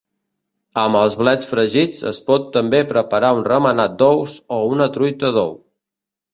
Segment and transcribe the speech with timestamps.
[0.83, 5.57] Amb els blets fregits es pot també preparar un remenat d'ous o una truita d'ou.